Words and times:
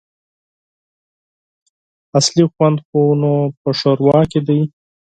اصلي 2.17 2.43
خوند 2.53 2.77
خو 2.85 3.01
نو 3.21 3.33
په 3.61 3.69
ښوروا 3.79 4.19
کي 4.31 4.39
دی! 4.47 4.59